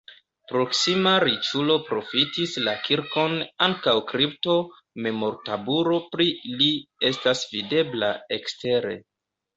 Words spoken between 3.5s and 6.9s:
ankaŭ kripto, memortabulo pri li